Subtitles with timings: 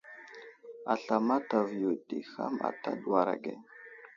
[0.93, 3.53] Asla mataviyo ɗi ham ata ɗuwar age.